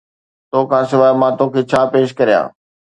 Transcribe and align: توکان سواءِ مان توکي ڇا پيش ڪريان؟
توکان 0.51 0.83
سواءِ 0.89 1.11
مان 1.19 1.31
توکي 1.39 1.61
ڇا 1.69 1.81
پيش 1.91 2.09
ڪريان؟ 2.17 2.45